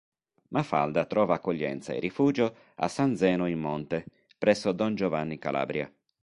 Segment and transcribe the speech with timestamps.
[0.47, 5.93] Mafalda trova accoglienza e rifugio a San Zeno in Monte presso don Giovanni Calabria.